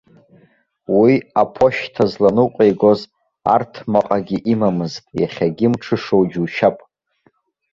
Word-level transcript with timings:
Уи 0.99 1.13
аԥошьҭа 1.41 2.03
зланыҟәигоз 2.11 3.01
арҭмаҟагьы 3.53 4.37
имамызт, 4.51 5.05
иахьагьы 5.19 5.67
мҽышоу 5.71 6.23
џьушьап. 6.31 6.77